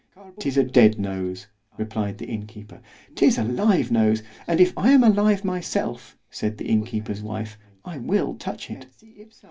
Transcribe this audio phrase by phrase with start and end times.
[0.39, 1.45] 'Tis a dead nose,
[1.77, 2.81] replied the inn keeper.
[3.13, 7.55] 'Tis a live nose, and if I am alive myself, said the inn keeper's, wife,
[7.85, 8.87] I will touch it.